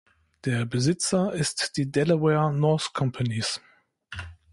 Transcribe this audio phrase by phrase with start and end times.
[0.45, 3.61] Der Besitzer ist die Delaware North Companies.